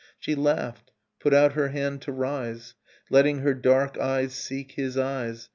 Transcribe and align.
She 0.17 0.33
laughed, 0.33 0.89
put 1.19 1.31
out 1.31 1.53
her 1.53 1.67
hand 1.67 2.01
to 2.01 2.11
rise. 2.11 2.73
Letting 3.11 3.41
her 3.41 3.53
dark 3.53 3.99
eyes 3.99 4.33
seek 4.33 4.71
his 4.71 4.97
eyes. 4.97 5.47